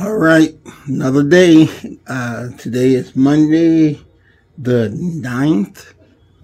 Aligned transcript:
All 0.00 0.16
right, 0.16 0.56
another 0.86 1.24
day. 1.24 1.68
Uh, 2.06 2.50
today 2.56 2.92
is 2.92 3.16
Monday, 3.16 4.00
the 4.56 4.90
9th, 4.90 5.92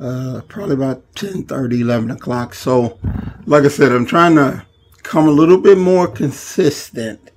uh, 0.01 0.41
probably 0.49 0.75
about 0.75 1.05
10 1.15 1.45
30, 1.45 1.83
11 1.83 2.11
o'clock. 2.11 2.55
So, 2.55 2.99
like 3.47 3.63
I 3.63 3.69
said, 3.69 3.93
I'm 3.93 4.07
trying 4.07 4.35
to 4.35 4.67
come 5.05 5.29
a 5.29 5.31
little 5.31 5.59
bit 5.59 5.79
more 5.79 6.09
consistent 6.09 7.31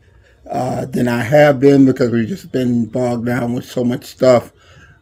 uh, 0.49 0.85
than 0.85 1.07
I 1.07 1.21
have 1.21 1.59
been 1.59 1.85
because 1.85 2.09
we've 2.09 2.27
just 2.27 2.51
been 2.51 2.87
bogged 2.87 3.27
down 3.27 3.53
with 3.53 3.65
so 3.65 3.83
much 3.83 4.05
stuff. 4.05 4.51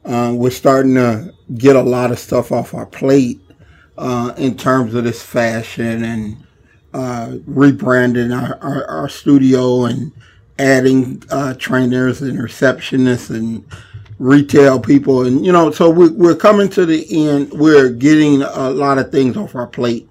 Uh, 0.04 0.34
we're 0.36 0.50
starting 0.50 0.96
to 0.96 1.32
get 1.54 1.78
a 1.78 1.82
lot 1.82 2.12
of 2.12 2.20
stuff 2.20 2.52
off 2.52 2.74
our 2.74 2.88
plate 2.88 3.40
uh, 3.98 4.34
in 4.36 4.58
terms 4.58 4.94
of 4.94 5.06
this 5.06 5.24
fashion 5.24 6.04
and 6.04 6.46
uh, 6.94 7.38
rebranding 7.48 8.38
our, 8.38 8.58
our, 8.62 8.86
our 8.86 9.08
studio 9.08 9.86
and 9.86 10.12
adding 10.60 11.22
uh, 11.30 11.54
trainers 11.56 12.22
and 12.22 12.40
receptionists 12.40 13.30
and 13.30 13.66
retail 14.18 14.80
people 14.80 15.26
and 15.26 15.46
you 15.46 15.52
know 15.52 15.70
so 15.72 15.90
we, 15.90 16.10
we're 16.10 16.36
coming 16.36 16.70
to 16.70 16.86
the 16.86 17.06
end. 17.28 17.52
We're 17.52 17.90
getting 17.90 18.42
a 18.42 18.70
lot 18.70 18.98
of 18.98 19.12
things 19.12 19.36
off 19.36 19.56
our 19.56 19.68
plate. 19.68 20.10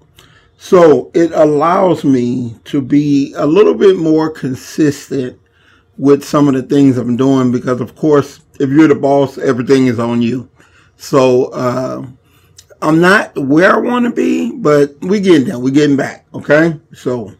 So 0.57 1.11
it 1.13 1.31
allows 1.31 2.03
me 2.03 2.55
to 2.65 2.81
be 2.81 3.33
a 3.35 3.45
little 3.45 3.73
bit 3.73 3.97
more 3.97 4.29
consistent 4.29 5.39
with 5.97 6.23
some 6.23 6.47
of 6.47 6.53
the 6.53 6.61
things 6.63 6.97
i'm 6.97 7.15
doing 7.15 7.51
because 7.51 7.79
of 7.81 7.95
course 7.95 8.41
if 8.59 8.69
you're 8.69 8.87
the 8.87 8.95
boss 8.95 9.37
everything 9.37 9.87
is 9.87 9.99
on 9.99 10.21
you. 10.21 10.49
So 10.97 11.45
uh, 11.45 12.05
i'm 12.83 13.01
not 13.01 13.35
where 13.37 13.75
i 13.75 13.79
want 13.79 14.05
to 14.05 14.11
be 14.11 14.51
but 14.51 14.93
we're 15.01 15.19
getting 15.21 15.47
there. 15.47 15.57
We're 15.57 15.71
getting 15.71 15.97
back 15.97 16.27
okay? 16.35 16.79
So 16.93 17.33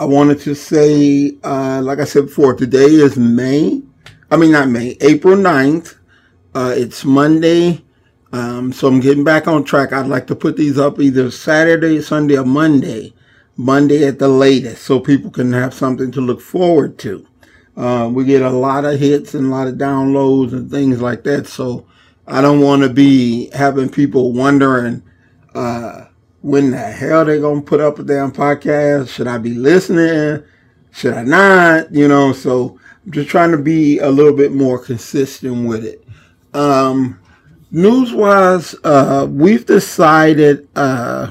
I 0.00 0.04
wanted 0.04 0.40
to 0.40 0.54
say, 0.54 1.36
uh, 1.44 1.82
like 1.82 1.98
I 1.98 2.04
said 2.04 2.24
before, 2.24 2.54
today 2.54 2.86
is 2.86 3.18
May. 3.18 3.82
I 4.30 4.38
mean, 4.38 4.52
not 4.52 4.70
May, 4.70 4.96
April 5.02 5.36
9th. 5.36 5.94
Uh, 6.54 6.72
it's 6.74 7.04
Monday. 7.04 7.84
Um, 8.32 8.72
so 8.72 8.88
I'm 8.88 9.00
getting 9.00 9.24
back 9.24 9.46
on 9.46 9.62
track. 9.62 9.92
I'd 9.92 10.06
like 10.06 10.26
to 10.28 10.34
put 10.34 10.56
these 10.56 10.78
up 10.78 11.00
either 11.00 11.30
Saturday, 11.30 12.00
Sunday, 12.00 12.38
or 12.38 12.46
Monday. 12.46 13.12
Monday 13.58 14.06
at 14.06 14.18
the 14.18 14.28
latest, 14.28 14.84
so 14.84 15.00
people 15.00 15.30
can 15.30 15.52
have 15.52 15.74
something 15.74 16.10
to 16.12 16.22
look 16.22 16.40
forward 16.40 16.96
to. 17.00 17.26
Uh, 17.76 18.08
we 18.10 18.24
get 18.24 18.40
a 18.40 18.48
lot 18.48 18.86
of 18.86 18.98
hits 18.98 19.34
and 19.34 19.48
a 19.48 19.50
lot 19.50 19.68
of 19.68 19.74
downloads 19.74 20.54
and 20.54 20.70
things 20.70 21.02
like 21.02 21.24
that. 21.24 21.46
So 21.46 21.86
I 22.26 22.40
don't 22.40 22.60
want 22.60 22.80
to 22.84 22.88
be 22.88 23.50
having 23.50 23.90
people 23.90 24.32
wondering, 24.32 25.02
uh, 25.54 26.06
when 26.42 26.70
the 26.70 26.78
hell 26.78 27.24
they 27.24 27.40
gonna 27.40 27.60
put 27.60 27.80
up 27.80 27.98
a 27.98 28.02
damn 28.02 28.32
podcast? 28.32 29.08
Should 29.08 29.26
I 29.26 29.38
be 29.38 29.54
listening? 29.54 30.42
Should 30.92 31.14
I 31.14 31.24
not? 31.24 31.92
You 31.92 32.08
know, 32.08 32.32
so 32.32 32.78
I'm 33.04 33.12
just 33.12 33.28
trying 33.28 33.52
to 33.52 33.58
be 33.58 33.98
a 33.98 34.08
little 34.08 34.34
bit 34.34 34.52
more 34.52 34.78
consistent 34.78 35.68
with 35.68 35.84
it. 35.84 36.04
Um, 36.54 37.20
news 37.70 38.12
wise, 38.12 38.74
uh, 38.84 39.26
we've 39.30 39.66
decided 39.66 40.68
uh, 40.74 41.30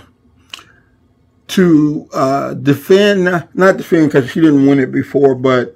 to 1.48 2.08
uh, 2.14 2.54
defend, 2.54 3.24
not 3.54 3.78
defend 3.78 4.10
because 4.10 4.30
she 4.30 4.42
didn't 4.42 4.66
win 4.66 4.80
it 4.80 4.92
before, 4.92 5.36
but 5.36 5.76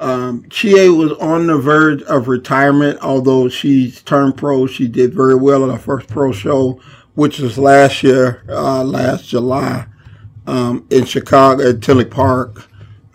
um, 0.00 0.48
Chie 0.48 0.88
was 0.88 1.12
on 1.12 1.46
the 1.46 1.58
verge 1.58 2.02
of 2.04 2.26
retirement, 2.26 2.98
although 3.02 3.50
she's 3.50 4.00
turned 4.02 4.38
pro. 4.38 4.66
She 4.66 4.88
did 4.88 5.12
very 5.14 5.34
well 5.34 5.62
in 5.62 5.70
her 5.70 5.78
first 5.78 6.08
pro 6.08 6.32
show 6.32 6.80
which 7.14 7.38
was 7.38 7.58
last 7.58 8.02
year, 8.02 8.44
uh, 8.48 8.84
last 8.84 9.28
July, 9.28 9.86
um, 10.46 10.86
in 10.90 11.04
Chicago 11.04 11.68
at 11.68 11.82
Tinley 11.82 12.04
Park. 12.04 12.68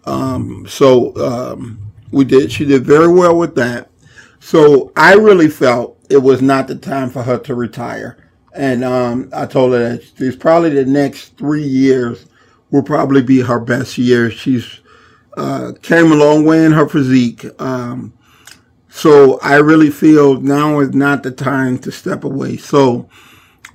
Um, 0.05 0.65
so 0.67 1.15
um, 1.17 1.91
we 2.11 2.25
did. 2.25 2.51
She 2.51 2.65
did 2.65 2.85
very 2.85 3.11
well 3.11 3.37
with 3.37 3.55
that. 3.55 3.89
So 4.39 4.91
I 4.95 5.13
really 5.13 5.49
felt 5.49 5.97
it 6.09 6.17
was 6.17 6.41
not 6.41 6.67
the 6.67 6.75
time 6.75 7.09
for 7.09 7.23
her 7.23 7.37
to 7.39 7.55
retire, 7.55 8.17
and 8.53 8.83
um, 8.83 9.29
I 9.33 9.45
told 9.45 9.73
her 9.73 9.97
that 9.97 10.03
it's 10.17 10.35
probably 10.35 10.69
the 10.69 10.85
next 10.85 11.37
three 11.37 11.63
years 11.63 12.27
will 12.71 12.83
probably 12.83 13.21
be 13.21 13.41
her 13.41 13.59
best 13.59 13.97
year. 13.97 14.29
She's 14.29 14.81
uh, 15.37 15.73
came 15.81 16.11
a 16.11 16.15
long 16.15 16.45
way 16.45 16.63
in 16.65 16.71
her 16.71 16.87
physique. 16.87 17.45
Um, 17.59 18.13
so 18.89 19.39
I 19.41 19.55
really 19.55 19.89
feel 19.89 20.39
now 20.39 20.79
is 20.79 20.93
not 20.93 21.23
the 21.23 21.31
time 21.31 21.77
to 21.79 21.91
step 21.91 22.23
away. 22.23 22.57
So 22.57 23.09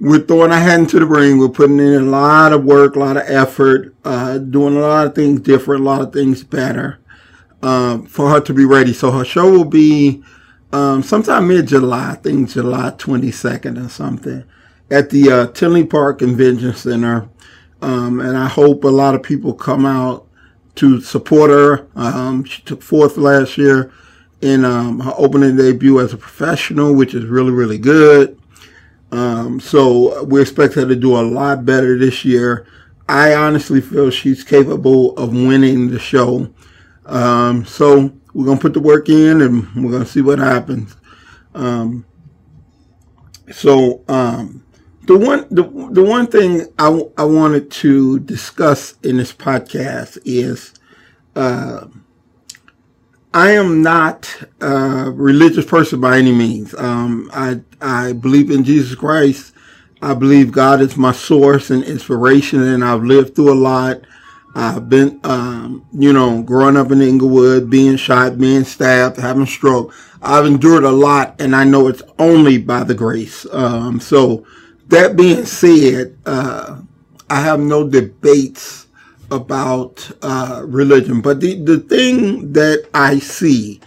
we're 0.00 0.20
throwing 0.20 0.50
our 0.50 0.58
hat 0.58 0.80
into 0.80 0.98
the 0.98 1.06
ring. 1.06 1.38
We're 1.38 1.50
putting 1.50 1.78
in 1.78 1.94
a 1.94 2.00
lot 2.00 2.52
of 2.52 2.64
work, 2.64 2.96
a 2.96 2.98
lot 2.98 3.18
of 3.18 3.24
effort, 3.26 3.94
uh, 4.04 4.38
doing 4.38 4.76
a 4.76 4.80
lot 4.80 5.06
of 5.06 5.14
things 5.14 5.40
different, 5.40 5.82
a 5.82 5.84
lot 5.84 6.00
of 6.00 6.12
things 6.12 6.42
better 6.42 6.98
um, 7.62 8.06
for 8.06 8.30
her 8.30 8.40
to 8.40 8.54
be 8.54 8.64
ready. 8.64 8.94
So 8.94 9.10
her 9.10 9.24
show 9.24 9.50
will 9.50 9.66
be 9.66 10.22
um, 10.72 11.02
sometime 11.02 11.48
mid 11.48 11.68
July, 11.68 12.12
I 12.12 12.14
think 12.14 12.48
July 12.48 12.92
22nd 12.96 13.84
or 13.84 13.88
something, 13.90 14.44
at 14.90 15.10
the 15.10 15.30
uh, 15.30 15.46
Tinley 15.48 15.84
Park 15.84 16.20
Convention 16.20 16.74
Center. 16.74 17.28
Um, 17.82 18.20
and 18.20 18.36
I 18.36 18.48
hope 18.48 18.84
a 18.84 18.88
lot 18.88 19.14
of 19.14 19.22
people 19.22 19.52
come 19.52 19.84
out 19.84 20.26
to 20.76 21.00
support 21.02 21.50
her. 21.50 21.86
Um, 21.94 22.44
she 22.44 22.62
took 22.62 22.82
fourth 22.82 23.18
last 23.18 23.58
year 23.58 23.92
in 24.40 24.64
um, 24.64 25.00
her 25.00 25.12
opening 25.18 25.56
debut 25.56 26.00
as 26.00 26.14
a 26.14 26.16
professional, 26.16 26.94
which 26.94 27.14
is 27.14 27.26
really, 27.26 27.50
really 27.50 27.78
good. 27.78 28.39
Um, 29.12 29.60
so 29.60 30.24
we 30.24 30.40
expect 30.40 30.74
her 30.74 30.86
to 30.86 30.96
do 30.96 31.16
a 31.16 31.22
lot 31.22 31.64
better 31.64 31.98
this 31.98 32.24
year. 32.24 32.66
I 33.08 33.34
honestly 33.34 33.80
feel 33.80 34.10
she's 34.10 34.44
capable 34.44 35.16
of 35.16 35.32
winning 35.32 35.90
the 35.90 35.98
show. 35.98 36.48
Um, 37.06 37.64
so 37.64 38.12
we're 38.34 38.46
gonna 38.46 38.60
put 38.60 38.74
the 38.74 38.80
work 38.80 39.08
in, 39.08 39.40
and 39.40 39.84
we're 39.84 39.90
gonna 39.90 40.06
see 40.06 40.20
what 40.20 40.38
happens. 40.38 40.96
Um, 41.54 42.06
so 43.50 44.04
um, 44.08 44.64
the 45.06 45.18
one 45.18 45.46
the, 45.50 45.64
the 45.90 46.04
one 46.04 46.28
thing 46.28 46.66
I, 46.78 47.02
I 47.18 47.24
wanted 47.24 47.70
to 47.72 48.20
discuss 48.20 48.94
in 49.02 49.16
this 49.16 49.32
podcast 49.32 50.18
is 50.24 50.72
uh, 51.34 51.86
I 53.32 53.52
am 53.52 53.82
not 53.82 54.42
a 54.60 55.10
religious 55.12 55.64
person 55.64 56.00
by 56.00 56.18
any 56.18 56.32
means. 56.32 56.74
Um, 56.74 57.30
I 57.32 57.60
I 57.80 58.12
believe 58.12 58.50
in 58.50 58.64
Jesus 58.64 58.96
Christ. 58.96 59.54
I 60.02 60.14
believe 60.14 60.50
God 60.50 60.80
is 60.80 60.96
my 60.96 61.12
source 61.12 61.70
and 61.70 61.84
inspiration, 61.84 62.62
and 62.62 62.84
I've 62.84 63.04
lived 63.04 63.36
through 63.36 63.52
a 63.52 63.54
lot. 63.54 64.00
I've 64.56 64.88
been, 64.88 65.20
um, 65.22 65.86
you 65.92 66.12
know, 66.12 66.42
growing 66.42 66.76
up 66.76 66.90
in 66.90 67.02
Englewood, 67.02 67.70
being 67.70 67.96
shot, 67.96 68.38
being 68.38 68.64
stabbed, 68.64 69.18
having 69.18 69.46
stroke. 69.46 69.94
I've 70.22 70.46
endured 70.46 70.82
a 70.82 70.90
lot, 70.90 71.40
and 71.40 71.54
I 71.54 71.62
know 71.64 71.86
it's 71.86 72.02
only 72.18 72.58
by 72.58 72.82
the 72.82 72.94
grace. 72.94 73.46
Um, 73.52 74.00
so, 74.00 74.44
that 74.88 75.16
being 75.16 75.44
said, 75.44 76.18
uh, 76.26 76.80
I 77.28 77.40
have 77.42 77.60
no 77.60 77.88
debates 77.88 78.88
about 79.30 80.10
uh, 80.22 80.62
religion. 80.66 81.20
But 81.20 81.40
the, 81.40 81.62
the 81.62 81.78
thing 81.78 82.52
that 82.52 82.88
I 82.94 83.18
see 83.18 83.80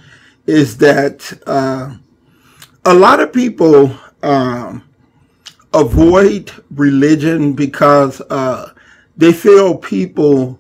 is 0.48 0.78
that 0.78 1.32
uh, 1.48 1.96
a 2.86 2.94
lot 2.94 3.20
of 3.20 3.34
people 3.34 3.96
um, 4.22 4.84
avoid 5.74 6.52
religion 6.72 7.54
because 7.54 8.22
uh, 8.30 8.74
they 9.18 9.34
feel 9.34 9.78
people 9.78 10.60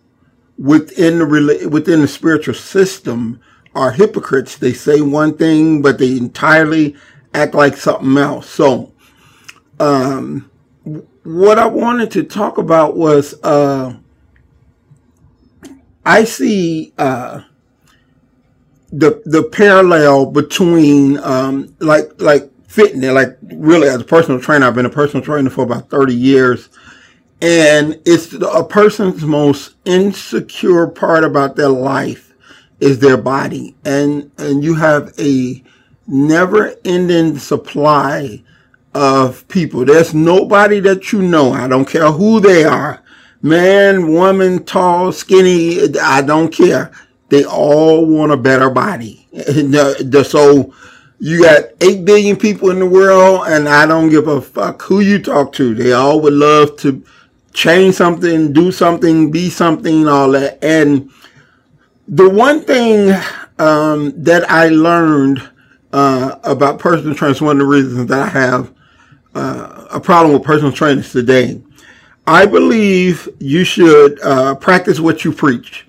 within 0.58 1.20
the 1.20 1.68
within 1.70 2.02
the 2.02 2.08
spiritual 2.08 2.54
system 2.54 3.40
are 3.76 3.92
hypocrites. 3.92 4.58
They 4.58 4.74
say 4.74 5.02
one 5.02 5.38
thing, 5.38 5.82
but 5.82 5.98
they 5.98 6.18
entirely 6.18 6.96
act 7.34 7.56
like 7.56 7.76
something 7.76 8.18
else. 8.18 8.50
So, 8.50 8.94
um, 9.80 10.50
what 11.24 11.58
I 11.58 11.66
wanted 11.66 12.12
to 12.12 12.24
talk 12.24 12.58
about 12.58 12.96
was 12.96 13.34
uh, 13.44 13.96
I 16.06 16.24
see 16.26 16.94
uh, 16.98 17.42
the 18.92 19.22
the 19.26 19.44
parallel 19.44 20.28
between 20.28 21.18
um, 21.20 21.76
like 21.80 22.22
like 22.22 22.50
fitness, 22.68 23.12
like 23.14 23.38
really 23.42 23.88
as 23.88 24.02
a 24.02 24.06
personal 24.06 24.40
trainer, 24.40 24.68
I've 24.68 24.76
been 24.76 24.86
a 24.86 24.90
personal 24.90 25.24
trainer 25.24 25.50
for 25.50 25.64
about 25.64 25.90
thirty 25.90 26.16
years, 26.16 26.70
and 27.42 28.00
it's 28.06 28.34
a 28.34 28.64
person's 28.64 29.24
most 29.24 29.76
insecure 29.86 30.88
part 30.88 31.24
about 31.24 31.56
their 31.56 31.70
life 31.70 32.34
is 32.80 33.00
their 33.00 33.18
body, 33.18 33.76
and 33.86 34.30
and 34.38 34.64
you 34.64 34.76
have 34.76 35.14
a 35.18 35.64
never 36.08 36.76
ending 36.84 37.38
supply 37.38 38.44
of 38.94 39.48
people. 39.48 39.86
There's 39.86 40.14
nobody 40.14 40.80
that 40.82 41.12
you 41.14 41.22
know. 41.22 41.54
I 41.54 41.68
don't 41.68 41.88
care 41.88 42.12
who 42.12 42.40
they 42.42 42.66
are 42.66 43.03
man, 43.44 44.12
woman, 44.12 44.64
tall, 44.64 45.12
skinny, 45.12 45.96
I 46.00 46.22
don't 46.22 46.52
care. 46.52 46.92
They 47.30 47.46
all 47.46 48.06
want 48.06 48.32
a 48.32 48.38
better 48.38 48.70
body. 48.70 49.28
so 50.24 50.74
you 51.20 51.44
got 51.44 51.66
8 51.82 52.06
billion 52.06 52.36
people 52.36 52.72
in 52.72 52.80
the 52.80 52.86
world 52.86 53.44
and 53.48 53.70
I 53.70 53.86
don't 53.86 54.10
give 54.10 54.28
a 54.28 54.42
fuck 54.42 54.82
who 54.82 55.02
you 55.02 55.22
talk 55.22 55.54
to. 55.54 55.76
They 55.76 55.92
all 55.94 56.20
would 56.22 56.34
love 56.34 56.78
to 56.78 57.04
change 57.54 57.96
something, 57.96 58.54
do 58.54 58.72
something, 58.72 59.30
be 59.30 59.50
something, 59.50 60.08
all 60.08 60.32
that. 60.32 60.64
And 60.64 61.12
the 62.08 62.30
one 62.30 62.62
thing 62.62 63.14
um, 63.60 64.12
that 64.24 64.50
I 64.50 64.70
learned 64.70 65.50
uh, 65.92 66.40
about 66.44 66.80
personal 66.80 67.14
training—one 67.14 67.58
of 67.58 67.60
the 67.60 67.66
reasons 67.68 68.08
that 68.08 68.20
I 68.20 68.28
have 68.28 68.74
uh, 69.36 69.88
a 69.92 70.00
problem 70.00 70.34
with 70.34 70.44
personal 70.44 70.72
trainers 70.72 71.12
today. 71.12 71.62
I 72.26 72.46
believe 72.46 73.28
you 73.40 73.64
should 73.64 74.22
uh, 74.22 74.56
practice 74.56 75.00
what 75.00 75.26
you 75.26 75.32
preach. 75.32 75.86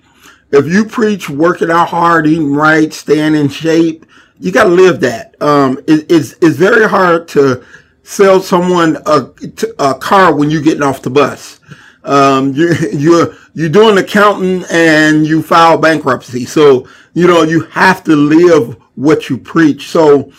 If 0.51 0.67
you 0.67 0.85
preach 0.85 1.29
working 1.29 1.71
out 1.71 1.89
hard, 1.89 2.27
eating 2.27 2.53
right, 2.53 2.91
staying 2.93 3.35
in 3.35 3.49
shape, 3.49 4.05
you 4.39 4.51
got 4.51 4.65
to 4.65 4.69
live 4.69 4.99
that. 5.01 5.41
Um, 5.41 5.79
it, 5.87 6.11
it's 6.11 6.33
it's 6.41 6.57
very 6.57 6.87
hard 6.87 7.27
to 7.29 7.63
sell 8.03 8.41
someone 8.41 8.97
a, 9.05 9.31
a 9.79 9.95
car 9.95 10.35
when 10.35 10.49
you're 10.49 10.61
getting 10.61 10.83
off 10.83 11.01
the 11.01 11.09
bus. 11.09 11.59
Um, 12.03 12.53
you're 12.53 12.75
you're 12.89 13.35
you're 13.53 13.69
doing 13.69 13.97
accounting 13.97 14.65
and 14.69 15.25
you 15.25 15.41
file 15.41 15.77
bankruptcy, 15.77 16.45
so 16.45 16.87
you 17.13 17.27
know 17.27 17.43
you 17.43 17.61
have 17.61 18.03
to 18.03 18.15
live 18.15 18.75
what 18.95 19.29
you 19.29 19.37
preach. 19.37 19.87
So 19.89 20.31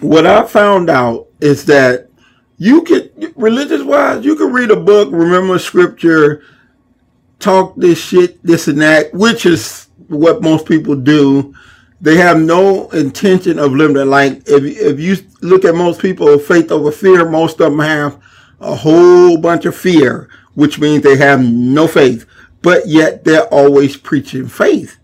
what 0.00 0.26
I 0.26 0.46
found 0.46 0.88
out 0.88 1.28
is 1.40 1.64
that 1.66 2.05
you 2.58 2.82
could 2.82 3.32
religious 3.36 3.82
wise, 3.82 4.24
you 4.24 4.36
could 4.36 4.52
read 4.52 4.70
a 4.70 4.76
book, 4.76 5.08
remember 5.12 5.58
scripture, 5.58 6.42
talk 7.38 7.74
this 7.76 7.98
shit, 7.98 8.42
this 8.42 8.68
and 8.68 8.80
that, 8.80 9.12
which 9.14 9.46
is 9.46 9.88
what 10.08 10.42
most 10.42 10.66
people 10.66 10.96
do. 10.96 11.54
They 12.00 12.16
have 12.16 12.40
no 12.40 12.88
intention 12.90 13.58
of 13.58 13.72
that. 13.72 14.06
Like 14.06 14.42
if 14.48 14.64
if 14.64 15.00
you 15.00 15.16
look 15.42 15.64
at 15.64 15.74
most 15.74 16.00
people, 16.00 16.38
faith 16.38 16.70
over 16.72 16.92
fear, 16.92 17.28
most 17.28 17.60
of 17.60 17.72
them 17.72 17.80
have 17.80 18.20
a 18.60 18.74
whole 18.74 19.38
bunch 19.38 19.66
of 19.66 19.76
fear, 19.76 20.28
which 20.54 20.78
means 20.78 21.02
they 21.02 21.16
have 21.16 21.42
no 21.42 21.88
faith, 21.88 22.26
but 22.62 22.86
yet 22.86 23.24
they're 23.24 23.46
always 23.52 23.96
preaching 23.96 24.48
faith. 24.48 24.98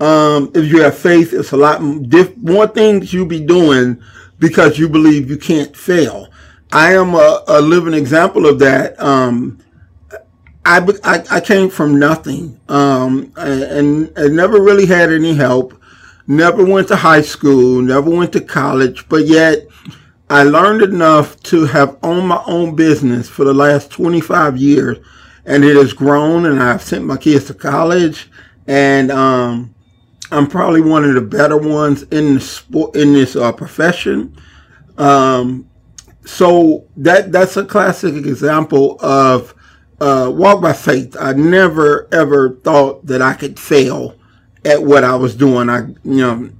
Um, 0.00 0.50
if 0.54 0.66
you 0.66 0.82
have 0.82 0.96
faith, 0.96 1.32
it's 1.32 1.52
a 1.52 1.56
lot 1.56 1.80
diff- 2.08 2.36
more 2.38 2.66
things 2.66 3.12
you 3.12 3.26
be 3.26 3.40
doing 3.40 4.02
because 4.38 4.78
you 4.78 4.88
believe 4.88 5.30
you 5.30 5.36
can't 5.38 5.76
fail. 5.76 6.28
I 6.72 6.94
am 6.94 7.14
a, 7.14 7.42
a 7.48 7.60
living 7.60 7.94
example 7.94 8.46
of 8.46 8.58
that. 8.60 9.00
Um, 9.00 9.58
I, 10.64 10.86
I, 11.02 11.24
I, 11.30 11.40
came 11.40 11.68
from 11.70 11.98
nothing 11.98 12.60
um, 12.68 13.32
and, 13.36 14.16
and 14.16 14.36
never 14.36 14.60
really 14.60 14.86
had 14.86 15.10
any 15.10 15.34
help. 15.34 15.74
Never 16.26 16.64
went 16.64 16.88
to 16.88 16.96
high 16.96 17.22
school, 17.22 17.80
never 17.80 18.08
went 18.10 18.32
to 18.34 18.40
college, 18.40 19.08
but 19.08 19.26
yet 19.26 19.66
I 20.28 20.44
learned 20.44 20.82
enough 20.82 21.40
to 21.44 21.64
have 21.64 21.98
owned 22.04 22.28
my 22.28 22.40
own 22.46 22.76
business 22.76 23.28
for 23.28 23.44
the 23.44 23.54
last 23.54 23.90
25 23.90 24.56
years, 24.58 24.98
and 25.44 25.64
it 25.64 25.74
has 25.74 25.92
grown. 25.92 26.46
And 26.46 26.62
I've 26.62 26.82
sent 26.82 27.04
my 27.04 27.16
kids 27.16 27.46
to 27.46 27.54
college, 27.54 28.30
and 28.68 29.10
um, 29.10 29.74
I'm 30.30 30.46
probably 30.46 30.82
one 30.82 31.04
of 31.04 31.14
the 31.14 31.20
better 31.20 31.56
ones 31.56 32.04
in 32.04 32.34
the 32.34 32.40
sport 32.40 32.94
in 32.94 33.12
this 33.12 33.34
uh, 33.34 33.50
profession. 33.50 34.36
Um, 34.98 35.69
so 36.30 36.86
that 36.96 37.32
that's 37.32 37.56
a 37.56 37.64
classic 37.64 38.14
example 38.14 38.96
of 39.00 39.52
uh, 40.00 40.30
walk 40.32 40.62
by 40.62 40.72
faith. 40.72 41.16
I 41.18 41.32
never 41.32 42.08
ever 42.12 42.50
thought 42.62 43.04
that 43.06 43.20
I 43.20 43.34
could 43.34 43.58
fail 43.58 44.14
at 44.64 44.82
what 44.82 45.02
I 45.02 45.16
was 45.16 45.34
doing. 45.34 45.68
I 45.68 45.88
you 45.88 45.96
know 46.04 46.50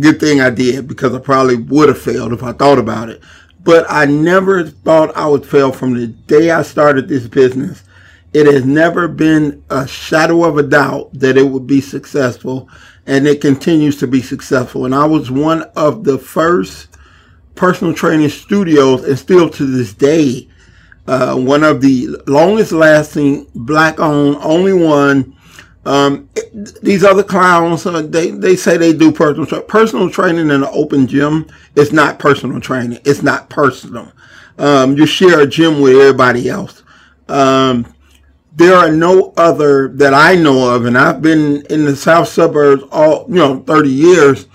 good 0.00 0.20
thing 0.20 0.40
I 0.40 0.48
did 0.48 0.88
because 0.88 1.14
I 1.14 1.18
probably 1.18 1.56
would 1.56 1.90
have 1.90 2.00
failed 2.00 2.32
if 2.32 2.42
I 2.42 2.52
thought 2.52 2.78
about 2.78 3.10
it. 3.10 3.20
But 3.62 3.84
I 3.90 4.06
never 4.06 4.64
thought 4.64 5.14
I 5.14 5.26
would 5.26 5.44
fail 5.44 5.70
from 5.70 5.92
the 5.92 6.06
day 6.06 6.50
I 6.50 6.62
started 6.62 7.06
this 7.06 7.28
business. 7.28 7.84
It 8.32 8.46
has 8.46 8.64
never 8.64 9.06
been 9.06 9.62
a 9.68 9.86
shadow 9.86 10.44
of 10.44 10.56
a 10.56 10.62
doubt 10.62 11.10
that 11.12 11.36
it 11.36 11.42
would 11.42 11.66
be 11.66 11.82
successful 11.82 12.70
and 13.06 13.26
it 13.26 13.42
continues 13.42 13.98
to 13.98 14.06
be 14.06 14.22
successful. 14.22 14.86
And 14.86 14.94
I 14.94 15.04
was 15.04 15.30
one 15.30 15.62
of 15.76 16.04
the 16.04 16.16
first 16.16 16.89
personal 17.60 17.92
training 17.92 18.30
studios 18.30 19.04
and 19.04 19.18
still 19.18 19.50
to 19.50 19.66
this 19.66 19.92
day, 19.92 20.48
uh, 21.06 21.36
one 21.36 21.62
of 21.62 21.82
the 21.82 22.08
longest 22.26 22.72
lasting 22.72 23.46
black 23.54 24.00
owned, 24.00 24.38
only 24.40 24.72
one 24.72 25.36
um, 25.84 26.28
these 26.82 27.04
other 27.04 27.22
clowns, 27.22 27.84
uh, 27.84 28.02
they, 28.02 28.30
they 28.30 28.56
say 28.56 28.76
they 28.76 28.92
do 28.92 29.12
personal 29.12 29.46
tra- 29.46 29.62
personal 29.62 30.10
training 30.10 30.46
in 30.46 30.62
an 30.62 30.68
open 30.72 31.06
gym. 31.06 31.46
It's 31.74 31.92
not 31.92 32.18
personal 32.18 32.60
training. 32.60 33.00
It's 33.04 33.22
not 33.22 33.48
personal. 33.50 34.12
Um, 34.58 34.96
you 34.96 35.06
share 35.06 35.40
a 35.40 35.46
gym 35.46 35.80
with 35.80 35.96
everybody 35.96 36.48
else. 36.48 36.82
Um, 37.28 37.94
there 38.52 38.74
are 38.74 38.90
no 38.90 39.32
other 39.36 39.88
that 39.88 40.12
I 40.12 40.34
know 40.34 40.74
of, 40.74 40.84
and 40.84 40.98
I've 40.98 41.22
been 41.22 41.64
in 41.70 41.84
the 41.86 41.96
south 41.96 42.28
suburbs 42.28 42.82
all 42.90 43.24
you 43.28 43.36
know 43.36 43.60
30 43.60 43.88
years, 43.88 44.46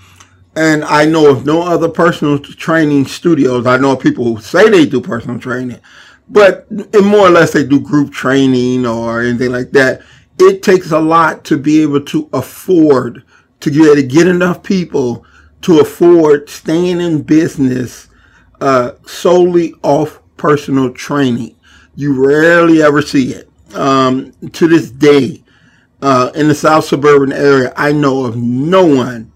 and 0.56 0.84
I 0.84 1.04
know 1.04 1.30
of 1.30 1.46
no 1.46 1.62
other 1.62 1.88
personal 1.88 2.38
training 2.38 3.06
studios. 3.06 3.66
I 3.66 3.76
know 3.76 3.92
of 3.92 4.00
people 4.00 4.24
who 4.24 4.40
say 4.40 4.68
they 4.68 4.86
do 4.86 5.00
personal 5.00 5.38
training, 5.38 5.80
but 6.28 6.70
more 6.70 7.26
or 7.26 7.30
less 7.30 7.52
they 7.52 7.64
do 7.64 7.78
group 7.78 8.12
training 8.12 8.86
or 8.86 9.22
anything 9.22 9.52
like 9.52 9.70
that 9.72 10.02
it 10.38 10.62
takes 10.62 10.90
a 10.90 10.98
lot 10.98 11.44
to 11.44 11.56
be 11.56 11.82
able 11.82 12.00
to 12.02 12.28
afford 12.32 13.24
to 13.60 13.70
get 13.70 13.94
to 13.94 14.02
get 14.02 14.26
enough 14.26 14.62
people 14.62 15.24
to 15.62 15.80
afford 15.80 16.48
staying 16.48 17.00
in 17.00 17.22
business 17.22 18.08
uh, 18.60 18.92
solely 19.06 19.74
off 19.82 20.20
personal 20.36 20.92
training. 20.92 21.56
You 21.94 22.26
rarely 22.26 22.82
ever 22.82 23.00
see 23.00 23.32
it. 23.32 23.50
Um, 23.74 24.32
to 24.52 24.68
this 24.68 24.90
day, 24.90 25.42
uh, 26.02 26.30
in 26.34 26.48
the 26.48 26.54
South 26.54 26.84
suburban 26.84 27.32
area, 27.32 27.72
I 27.76 27.92
know 27.92 28.24
of 28.24 28.36
no 28.36 28.84
one, 28.84 29.32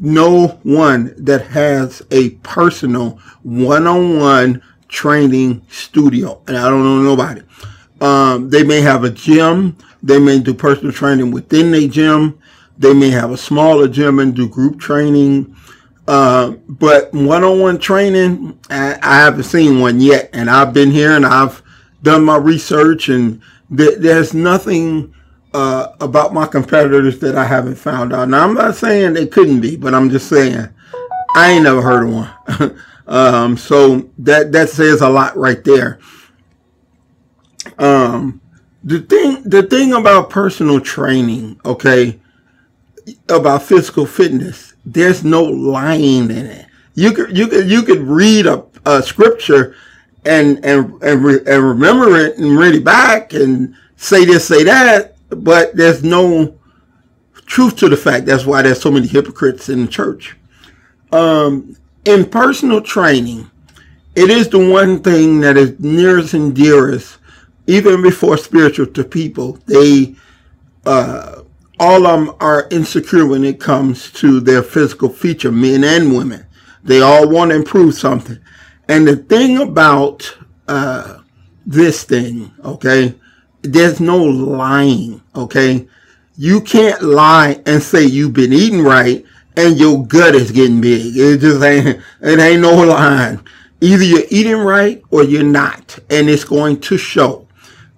no 0.00 0.48
one 0.62 1.14
that 1.16 1.46
has 1.48 2.02
a 2.10 2.30
personal 2.30 3.20
one-on-one 3.42 4.62
training 4.88 5.62
studio, 5.68 6.42
and 6.48 6.56
I 6.56 6.68
don't 6.68 6.82
know 6.82 7.02
nobody. 7.02 7.42
Um, 8.00 8.50
they 8.50 8.64
may 8.64 8.80
have 8.80 9.04
a 9.04 9.10
gym 9.10 9.76
they 10.02 10.18
may 10.18 10.40
do 10.40 10.54
personal 10.54 10.92
training 10.92 11.30
within 11.30 11.70
their 11.70 11.88
gym. 11.88 12.38
They 12.78 12.94
may 12.94 13.10
have 13.10 13.30
a 13.30 13.36
smaller 13.36 13.88
gym 13.88 14.18
and 14.18 14.34
do 14.34 14.48
group 14.48 14.80
training. 14.80 15.54
Uh, 16.08 16.52
but 16.68 17.12
one-on-one 17.12 17.78
training, 17.78 18.58
I, 18.70 18.98
I, 19.02 19.20
haven't 19.20 19.44
seen 19.44 19.80
one 19.80 20.00
yet. 20.00 20.30
And 20.32 20.50
I've 20.50 20.72
been 20.72 20.90
here 20.90 21.12
and 21.12 21.24
I've 21.24 21.62
done 22.02 22.24
my 22.24 22.36
research 22.36 23.08
and 23.08 23.40
th- 23.76 23.98
there's 23.98 24.34
nothing 24.34 25.14
uh, 25.52 25.88
about 26.00 26.32
my 26.32 26.46
competitors 26.46 27.18
that 27.20 27.36
I 27.36 27.44
haven't 27.44 27.76
found 27.76 28.12
out. 28.12 28.28
Now 28.28 28.44
I'm 28.44 28.54
not 28.54 28.76
saying 28.76 29.14
they 29.14 29.26
couldn't 29.26 29.60
be, 29.60 29.76
but 29.76 29.94
I'm 29.94 30.10
just 30.10 30.28
saying 30.28 30.68
I 31.34 31.52
ain't 31.52 31.64
never 31.64 31.82
heard 31.82 32.04
of 32.04 32.12
one. 32.12 32.80
um, 33.06 33.56
so 33.56 34.10
that 34.18 34.52
that 34.52 34.70
says 34.70 35.00
a 35.00 35.08
lot 35.08 35.36
right 35.36 35.62
there. 35.64 35.98
Um, 37.78 38.40
the 38.84 39.00
thing 39.00 39.42
the 39.44 39.62
thing 39.62 39.92
about 39.92 40.30
personal 40.30 40.80
training, 40.80 41.60
okay, 41.64 42.18
about 43.28 43.62
physical 43.62 44.06
fitness, 44.06 44.74
there's 44.84 45.24
no 45.24 45.42
lying 45.42 46.30
in 46.30 46.46
it. 46.46 46.66
You 46.94 47.12
could 47.12 47.36
you 47.36 47.48
could 47.48 47.70
you 47.70 47.82
could 47.82 48.00
read 48.00 48.46
a, 48.46 48.64
a 48.86 49.02
scripture 49.02 49.76
and 50.24 50.64
and 50.64 51.02
and, 51.02 51.24
re, 51.24 51.38
and 51.46 51.62
remember 51.62 52.16
it 52.16 52.38
and 52.38 52.58
read 52.58 52.74
it 52.74 52.84
back 52.84 53.32
and 53.32 53.74
say 53.96 54.24
this 54.24 54.46
say 54.46 54.64
that, 54.64 55.16
but 55.30 55.74
there's 55.76 56.02
no 56.02 56.58
truth 57.46 57.76
to 57.76 57.88
the 57.88 57.96
fact. 57.96 58.26
That's 58.26 58.44
why 58.44 58.62
there's 58.62 58.80
so 58.80 58.90
many 58.90 59.06
hypocrites 59.06 59.68
in 59.68 59.82
the 59.82 59.88
church. 59.88 60.36
Um, 61.12 61.76
in 62.04 62.28
personal 62.28 62.80
training, 62.80 63.50
it 64.14 64.30
is 64.30 64.48
the 64.48 64.70
one 64.70 65.02
thing 65.02 65.40
that 65.40 65.56
is 65.56 65.78
nearest 65.80 66.34
and 66.34 66.54
dearest 66.54 67.18
even 67.70 68.02
before 68.02 68.36
spiritual 68.36 68.86
to 68.86 69.04
people, 69.04 69.52
they 69.66 70.16
uh, 70.84 71.42
all 71.78 72.04
of 72.04 72.26
them 72.26 72.36
are 72.40 72.66
insecure 72.72 73.26
when 73.26 73.44
it 73.44 73.60
comes 73.60 74.10
to 74.10 74.40
their 74.40 74.62
physical 74.62 75.08
feature, 75.08 75.52
men 75.52 75.84
and 75.84 76.16
women. 76.16 76.44
They 76.82 77.00
all 77.00 77.28
want 77.28 77.50
to 77.50 77.56
improve 77.56 77.94
something. 77.94 78.38
And 78.88 79.06
the 79.06 79.16
thing 79.16 79.58
about 79.58 80.36
uh, 80.66 81.20
this 81.64 82.02
thing, 82.02 82.52
okay, 82.64 83.14
there's 83.62 84.00
no 84.00 84.16
lying, 84.18 85.22
okay? 85.34 85.86
You 86.36 86.60
can't 86.60 87.02
lie 87.02 87.62
and 87.66 87.82
say 87.82 88.04
you've 88.04 88.32
been 88.32 88.52
eating 88.52 88.82
right 88.82 89.24
and 89.56 89.78
your 89.78 90.06
gut 90.06 90.34
is 90.34 90.50
getting 90.50 90.80
big. 90.80 91.16
It 91.16 91.38
just 91.38 91.62
ain't, 91.62 92.00
it 92.22 92.38
ain't 92.38 92.62
no 92.62 92.74
lying. 92.74 93.40
Either 93.80 94.04
you're 94.04 94.24
eating 94.30 94.58
right 94.58 95.02
or 95.10 95.24
you're 95.24 95.42
not, 95.42 95.98
and 96.10 96.28
it's 96.28 96.44
going 96.44 96.80
to 96.80 96.98
show 96.98 97.46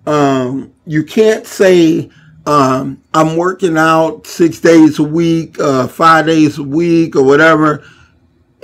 um, 0.06 0.72
you 0.86 1.04
can't 1.04 1.46
say 1.46 2.10
um, 2.46 3.02
I'm 3.14 3.36
working 3.36 3.78
out 3.78 4.26
six 4.26 4.60
days 4.60 4.98
a 4.98 5.04
week, 5.04 5.58
uh, 5.60 5.86
five 5.86 6.26
days 6.26 6.58
a 6.58 6.62
week, 6.62 7.14
or 7.14 7.22
whatever. 7.22 7.84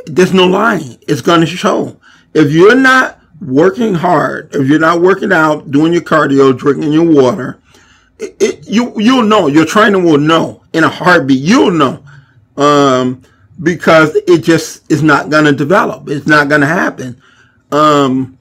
There's 0.06 0.34
no 0.34 0.46
lying. 0.46 0.98
It's 1.06 1.20
going 1.20 1.40
to 1.40 1.46
show. 1.46 2.00
If 2.34 2.50
you're 2.50 2.74
not 2.74 3.17
working 3.40 3.94
hard, 3.94 4.54
if 4.54 4.68
you're 4.68 4.78
not 4.78 5.00
working 5.00 5.32
out, 5.32 5.70
doing 5.70 5.92
your 5.92 6.02
cardio, 6.02 6.56
drinking 6.56 6.92
your 6.92 7.10
water, 7.10 7.58
it, 8.18 8.36
it, 8.40 8.68
you 8.68 8.92
you'll 8.96 9.22
know. 9.24 9.46
Your 9.46 9.64
trainer 9.64 10.00
will 10.00 10.18
know 10.18 10.62
in 10.72 10.84
a 10.84 10.88
heartbeat. 10.88 11.40
You'll 11.40 11.70
know. 11.70 12.02
Um, 12.56 13.22
because 13.62 14.14
it 14.26 14.42
just 14.42 14.90
is 14.90 15.02
not 15.02 15.30
going 15.30 15.44
to 15.44 15.52
develop. 15.52 16.08
It's 16.08 16.26
not 16.26 16.48
going 16.48 16.60
to 16.60 16.66
happen. 16.66 17.20
Um, 17.70 18.38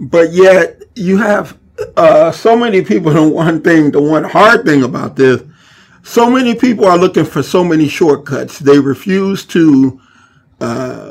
but 0.00 0.32
yet 0.32 0.82
you 0.94 1.18
have 1.18 1.58
uh, 1.96 2.30
so 2.32 2.56
many 2.56 2.82
people. 2.82 3.12
The 3.12 3.28
one 3.28 3.60
thing, 3.62 3.90
the 3.90 4.02
one 4.02 4.24
hard 4.24 4.64
thing 4.64 4.82
about 4.82 5.16
this, 5.16 5.42
so 6.02 6.30
many 6.30 6.54
people 6.54 6.84
are 6.84 6.98
looking 6.98 7.24
for 7.24 7.42
so 7.42 7.62
many 7.64 7.88
shortcuts. 7.88 8.58
They 8.58 8.78
refuse 8.78 9.44
to 9.46 10.00
uh, 10.60 11.01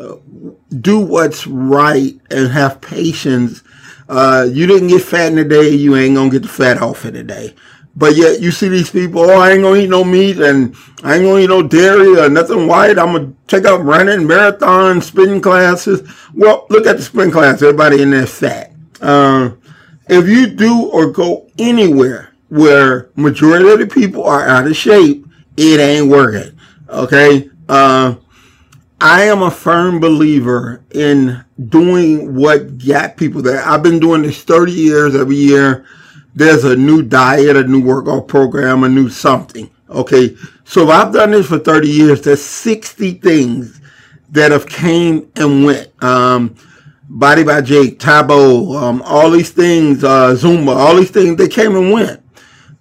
do 0.80 1.00
what's 1.00 1.46
right 1.48 2.13
and 2.30 2.51
have 2.51 2.82
patience. 2.82 3.63
Uh, 4.08 4.48
you 4.51 4.68
didn't 4.68 4.90
get 4.90 5.01
fat 5.01 5.32
in 5.32 5.38
a 5.38 5.44
day, 5.44 5.70
you 5.70 5.96
ain't 5.96 6.16
gonna 6.16 6.30
get 6.30 6.44
the 6.44 6.48
fat 6.48 6.82
off 6.82 7.06
in 7.06 7.16
a 7.16 7.24
day. 7.24 7.54
But 7.96 8.16
yet 8.16 8.40
you 8.40 8.51
see 8.51 8.70
these 8.70 8.90
people, 8.90 9.22
oh, 9.22 9.40
I 9.40 9.51
ain't 9.51 9.63
gonna 9.63 9.80
eat 9.80 9.90
no 9.90 10.04
meat 10.04 10.40
and 10.40 10.75
I 11.04 11.16
ain't 11.16 11.25
gonna 11.25 11.40
eat 11.40 11.48
no 11.48 11.62
dairy 11.62 12.18
or 12.18 12.30
nothing 12.30 12.68
white. 12.68 12.98
I'm 12.98 13.13
gonna 13.13 13.34
take 13.48 13.66
up 13.66 13.82
running, 13.84 14.25
marathon, 14.25 15.01
spinning 15.01 15.42
classes. 15.42 16.01
Well, 16.34 16.66
look 16.70 16.88
at 16.88 16.98
the 16.98 17.04
spin 17.04 17.32
class. 17.32 17.62
Everybody 17.62 18.01
in 18.01 18.12
there 18.12 18.25
fat. 18.25 18.72
Uh, 19.01 19.51
if 20.08 20.28
you 20.28 20.48
do 20.48 20.90
or 20.90 21.12
go 21.12 21.50
anywhere 21.58 22.34
where 22.50 23.10
majority 23.16 23.70
of 23.70 23.80
the 23.80 23.88
people 23.88 24.24
are 24.24 24.48
out 24.48 24.68
of 24.68 24.75
shape, 24.75 25.25
it 25.58 25.80
ain't 25.80 26.10
working. 26.10 26.58
Okay. 26.90 27.50
Uh, 27.68 28.16
I 29.01 29.24
am 29.24 29.41
a 29.41 29.51
firm 29.51 30.00
believer 30.00 30.84
in 30.91 31.43
doing 31.70 32.36
what 32.36 32.77
got 32.77 33.17
people 33.17 33.41
there. 33.41 33.63
I've 33.65 33.84
been 33.84 34.00
doing 34.00 34.22
this 34.22 34.43
30 34.43 34.72
years 34.72 35.15
every 35.15 35.36
year 35.36 35.86
there's 36.34 36.63
a 36.63 36.75
new 36.75 37.01
diet, 37.01 37.58
a 37.58 37.63
new 37.63 37.81
workout 37.81 38.27
program, 38.27 38.84
a 38.84 38.89
new 38.89 39.10
something. 39.10 39.70
Okay. 39.89 40.36
So 40.63 40.84
if 40.84 40.89
I've 40.89 41.13
done 41.13 41.31
this 41.31 41.48
for 41.48 41.60
30 41.60 41.89
years, 41.89 42.22
there's 42.22 42.41
60 42.41 43.13
things 43.15 43.81
that 44.29 44.51
have 44.51 44.67
came 44.67 45.29
and 45.36 45.65
went. 45.65 46.03
Um, 46.03 46.55
Body 47.13 47.43
by 47.43 47.60
Jake, 47.60 48.00
Tae 48.00 48.24
Bo, 48.24 48.77
um, 48.77 49.01
all 49.01 49.29
these 49.29 49.50
things, 49.50 50.01
uh, 50.01 50.34
Zumba, 50.34 50.74
all 50.74 50.96
these 50.96 51.12
things, 51.12 51.36
they 51.36 51.50
came 51.50 51.75
and 51.75 51.91
went. 51.91 52.24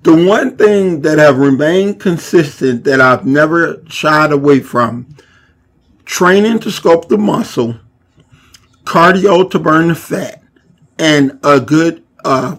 The 0.03 0.15
one 0.15 0.57
thing 0.57 1.01
that 1.03 1.19
have 1.19 1.39
remained 1.39 1.99
consistent 1.99 2.85
that 2.85 3.01
I've 3.01 3.27
never 3.27 3.83
shied 3.89 4.31
away 4.31 4.61
from, 4.61 5.17
training 6.11 6.59
to 6.59 6.69
sculpt 6.71 7.09
the 7.09 7.17
muscle, 7.17 7.77
cardio 8.83 9.49
to 9.49 9.59
burn 9.61 9.87
the 9.89 9.95
fat, 9.95 10.43
and 10.99 11.39
a 11.45 11.61
good 11.61 12.05
uh, 12.25 12.57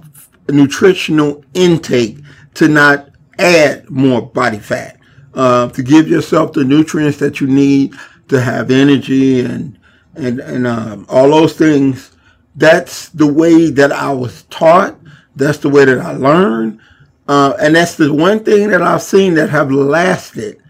nutritional 0.47 1.43
intake 1.53 2.17
to 2.53 2.69
not 2.69 3.09
add 3.37 3.87
more 3.89 4.21
body 4.21 4.57
fat, 4.57 4.97
uh, 5.33 5.67
to 5.67 5.83
give 5.83 6.07
yourself 6.07 6.53
the 6.53 6.63
nutrients 6.63 7.19
that 7.19 7.41
you 7.41 7.47
need 7.47 7.93
to 8.29 8.39
have 8.39 8.71
energy 8.71 9.41
and 9.41 9.77
and 10.15 10.39
and 10.39 10.65
um, 10.65 11.05
all 11.09 11.29
those 11.29 11.53
things. 11.53 12.15
That's 12.55 13.09
the 13.09 13.27
way 13.27 13.69
that 13.71 13.91
I 13.91 14.13
was 14.13 14.43
taught. 14.43 14.97
That's 15.35 15.57
the 15.57 15.69
way 15.69 15.83
that 15.83 15.99
I 15.99 16.13
learned, 16.13 16.79
uh, 17.27 17.53
and 17.59 17.75
that's 17.75 17.95
the 17.95 18.13
one 18.13 18.45
thing 18.45 18.69
that 18.69 18.81
I've 18.81 19.01
seen 19.01 19.33
that 19.33 19.49
have 19.49 19.71
lasted 19.71 20.60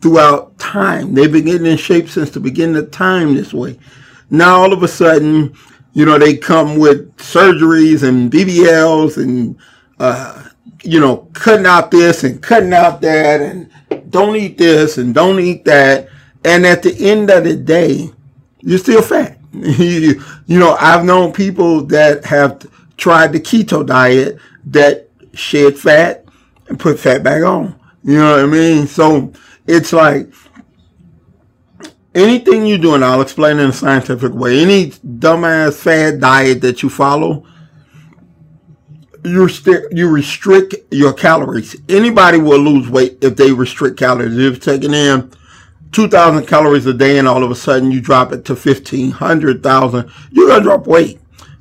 throughout 0.00 0.58
time. 0.58 1.14
They've 1.14 1.30
been 1.30 1.44
getting 1.44 1.66
in 1.66 1.76
shape 1.76 2.08
since 2.08 2.30
the 2.30 2.40
beginning 2.40 2.76
of 2.76 2.90
time 2.90 3.34
this 3.34 3.52
way. 3.52 3.78
Now 4.30 4.60
all 4.60 4.72
of 4.72 4.82
a 4.82 4.88
sudden, 4.88 5.54
you 5.92 6.04
know, 6.06 6.18
they 6.18 6.36
come 6.36 6.78
with 6.78 7.16
surgeries 7.16 8.06
and 8.06 8.30
BBLs 8.30 9.16
and, 9.16 9.56
uh, 9.98 10.48
you 10.82 11.00
know, 11.00 11.28
cutting 11.34 11.66
out 11.66 11.90
this 11.90 12.24
and 12.24 12.42
cutting 12.42 12.72
out 12.72 13.00
that 13.02 13.40
and 13.40 13.70
don't 14.10 14.36
eat 14.36 14.56
this 14.56 14.98
and 14.98 15.14
don't 15.14 15.40
eat 15.40 15.64
that. 15.64 16.08
And 16.44 16.64
at 16.64 16.82
the 16.82 16.94
end 17.10 17.30
of 17.30 17.44
the 17.44 17.56
day, 17.56 18.10
you're 18.60 18.78
still 18.78 19.02
fat. 19.02 19.38
you, 19.52 20.22
you 20.46 20.58
know, 20.58 20.76
I've 20.80 21.04
known 21.04 21.32
people 21.32 21.84
that 21.86 22.24
have 22.24 22.66
tried 22.96 23.32
the 23.32 23.40
keto 23.40 23.84
diet 23.84 24.38
that 24.66 25.08
shed 25.34 25.76
fat 25.76 26.24
and 26.68 26.78
put 26.78 26.98
fat 26.98 27.22
back 27.22 27.42
on. 27.42 27.78
You 28.04 28.18
know 28.18 28.30
what 28.30 28.40
I 28.40 28.46
mean? 28.46 28.86
So 28.86 29.32
it's 29.66 29.92
like, 29.92 30.32
anything 32.14 32.66
you 32.66 32.78
do, 32.78 32.94
and 32.94 33.04
I'll 33.04 33.20
explain 33.20 33.58
in 33.58 33.70
a 33.70 33.72
scientific 33.72 34.32
way, 34.32 34.60
any 34.60 34.90
dumbass 34.90 35.74
fad 35.74 36.20
diet 36.20 36.60
that 36.62 36.82
you 36.82 36.90
follow, 36.90 37.46
you 39.24 39.48
st- 39.48 39.92
you 39.92 40.08
restrict 40.08 40.74
your 40.90 41.12
calories. 41.12 41.76
Anybody 41.88 42.38
will 42.38 42.58
lose 42.58 42.88
weight 42.88 43.18
if 43.22 43.36
they 43.36 43.52
restrict 43.52 43.98
calories. 43.98 44.36
If 44.36 44.66
you're 44.66 44.76
taking 44.76 44.94
in 44.94 45.30
2,000 45.92 46.46
calories 46.46 46.86
a 46.86 46.94
day 46.94 47.18
and 47.18 47.28
all 47.28 47.42
of 47.42 47.50
a 47.50 47.54
sudden 47.54 47.90
you 47.90 48.00
drop 48.00 48.32
it 48.32 48.44
to 48.46 48.54
1,500,000, 48.54 50.12
you're 50.30 50.46
going 50.46 50.60
to 50.60 50.64
drop 50.64 50.86
weight. 50.86 51.20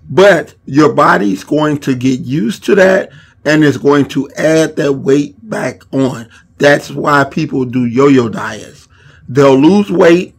But 0.10 0.56
your 0.66 0.94
body's 0.94 1.44
going 1.44 1.80
to 1.80 1.96
get 1.96 2.22
used 2.22 2.64
to 2.66 2.76
that 2.76 3.12
and 3.46 3.64
it's 3.64 3.78
going 3.78 4.06
to 4.10 4.30
add 4.38 4.76
that 4.76 4.94
weight 4.94 5.36
back 5.50 5.82
on. 5.94 6.30
That's 6.60 6.92
why 6.92 7.24
people 7.24 7.66
do 7.66 7.86
yo-yo 7.86 8.30
diets. 8.30 8.88
They'll 9.28 9.58
lose 9.58 9.92
weight 9.92 10.36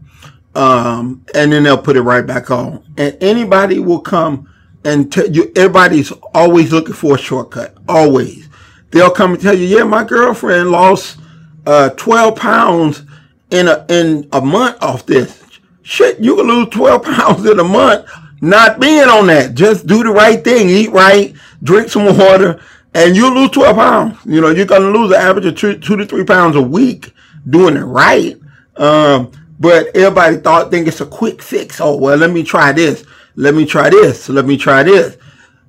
um, 0.55 1.25
and 1.35 1.53
then 1.53 1.63
they'll 1.63 1.79
put 1.79 1.97
it 1.97 2.03
right 2.03 2.27
back 2.27 2.51
on. 2.51 2.85
And 2.97 3.17
anybody 3.21 3.79
will 3.79 4.01
come 4.01 4.49
and 4.85 5.13
tell 5.13 5.29
you, 5.31 5.53
everybody's 5.57 6.13
always 6.35 6.73
looking 6.73 6.95
for 6.95 7.17
a 7.17 7.19
shortcut. 7.19 7.77
Always. 7.89 8.49
They'll 8.91 9.11
come 9.11 9.33
and 9.33 9.43
tell 9.43 9.55
you, 9.57 9.67
yeah, 9.67 9.85
my 9.85 10.05
girlfriend 10.05 10.71
lost, 10.71 11.19
uh, 11.67 11.91
12 11.91 12.37
pounds 12.37 13.03
in 13.51 13.69
a, 13.69 13.85
in 13.89 14.29
a 14.33 14.41
month 14.41 14.83
off 14.83 15.07
this. 15.07 15.43
Shit, 15.83 16.21
you 16.21 16.37
can 16.37 16.47
lose 16.47 16.69
12 16.69 17.03
pounds 17.05 17.47
in 17.47 17.59
a 17.59 17.65
month 17.65 18.09
not 18.41 18.81
being 18.81 19.09
on 19.09 19.27
that. 19.29 19.55
Just 19.55 19.87
do 19.87 20.03
the 20.03 20.11
right 20.11 20.43
thing. 20.43 20.69
Eat 20.69 20.91
right, 20.91 21.35
drink 21.63 21.89
some 21.89 22.07
water, 22.17 22.61
and 22.95 23.15
you'll 23.15 23.35
lose 23.35 23.51
12 23.51 23.77
pounds. 23.77 24.19
You 24.25 24.41
know, 24.41 24.51
you're 24.51 24.67
going 24.67 24.83
to 24.83 24.99
lose 24.99 25.11
an 25.11 25.21
average 25.21 25.47
of 25.47 25.57
two, 25.57 25.79
two 25.79 25.97
to 25.97 26.07
three 26.07 26.25
pounds 26.25 26.57
a 26.57 26.63
week 26.63 27.13
doing 27.49 27.77
it 27.77 27.85
right. 27.85 28.37
Um, 28.77 29.33
but 29.59 29.95
everybody 29.95 30.39
thought, 30.39 30.71
think 30.71 30.89
it's 30.89 31.01
a 31.01 31.07
quick 31.07 31.43
fix. 31.43 31.81
Oh, 31.81 31.97
well, 31.97 32.17
let 32.17 32.31
me 32.31 32.43
try 32.43 32.73
this. 32.73 33.05
Let 33.37 33.55
me 33.55 33.67
try 33.67 33.91
this. 33.91 34.29
Let 34.29 34.47
me 34.47 34.57
try 34.57 34.83
this. 34.83 35.17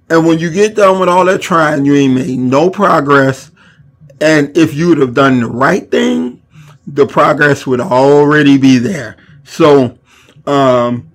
And 0.09 0.25
when 0.25 0.39
you 0.39 0.49
get 0.49 0.75
done 0.75 0.99
with 0.99 1.09
all 1.09 1.25
that 1.25 1.41
trying, 1.41 1.85
you 1.85 1.95
ain't 1.95 2.15
made 2.15 2.39
no 2.39 2.69
progress. 2.69 3.51
And 4.19 4.55
if 4.57 4.73
you 4.73 4.89
would 4.89 4.97
have 4.97 5.13
done 5.13 5.41
the 5.41 5.47
right 5.47 5.89
thing, 5.89 6.41
the 6.87 7.05
progress 7.05 7.67
would 7.67 7.79
already 7.79 8.57
be 8.57 8.77
there. 8.77 9.17
So, 9.43 9.97
um, 10.45 11.10